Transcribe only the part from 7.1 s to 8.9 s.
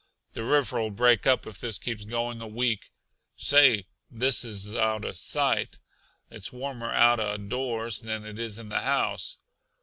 uh doors than it is in the